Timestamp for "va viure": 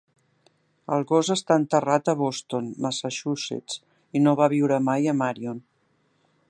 4.43-4.83